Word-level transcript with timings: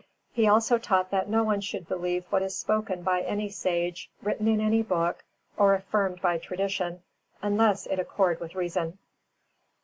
He 0.31 0.47
also 0.47 0.79
taught 0.79 1.11
that 1.11 1.29
no 1.29 1.43
one 1.43 1.61
should 1.61 1.87
believe 1.87 2.25
what 2.31 2.41
is 2.41 2.57
spoken 2.57 3.03
by 3.03 3.21
any 3.21 3.49
sage, 3.49 4.09
written 4.23 4.47
in 4.47 4.59
any 4.59 4.81
book, 4.81 5.23
or 5.57 5.75
affirmed 5.75 6.21
by 6.21 6.39
tradition, 6.39 7.03
unless 7.43 7.85
it 7.85 7.99
accord 7.99 8.39
with 8.39 8.55
reason. 8.55 8.97